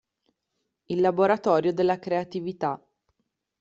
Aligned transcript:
Il 0.85 0.99
laboratorio 0.99 1.71
della 1.73 1.99
Creatività". 1.99 2.83